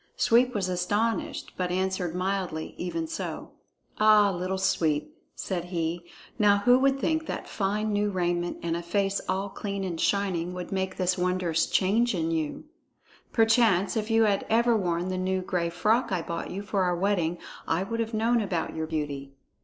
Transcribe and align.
Sweep 0.15 0.55
was 0.55 0.67
astonished, 0.67 1.53
but 1.57 1.69
answered 1.69 2.15
mildly, 2.15 2.73
even 2.75 3.05
so. 3.05 3.51
"Ah, 3.99 4.31
Little 4.31 4.57
Sweep," 4.57 5.15
said 5.35 5.65
he, 5.65 6.09
"now 6.39 6.57
who 6.65 6.79
would 6.79 6.99
think 6.99 7.27
that 7.27 7.47
fine 7.47 7.93
new 7.93 8.09
raiment 8.09 8.57
and 8.63 8.75
a 8.75 8.81
face 8.81 9.21
all 9.29 9.47
clean 9.47 9.83
and 9.83 10.01
shining 10.01 10.55
would 10.55 10.71
make 10.71 10.95
this 10.97 11.19
wondrous 11.19 11.67
change 11.67 12.15
in 12.15 12.31
you? 12.31 12.63
But 13.29 13.33
perchance, 13.33 13.95
if 13.95 14.09
you 14.09 14.23
had 14.23 14.43
ever 14.49 14.75
worn 14.75 15.09
the 15.09 15.19
new 15.19 15.43
gray 15.43 15.69
frock 15.69 16.11
I 16.11 16.23
bought 16.23 16.49
you 16.49 16.63
for 16.63 16.81
our 16.81 16.95
wedding, 16.95 17.37
I 17.67 17.83
would 17.83 17.99
have 17.99 18.15
known 18.15 18.41
about 18.41 18.75
your 18.75 18.87
beauty." 18.87 19.33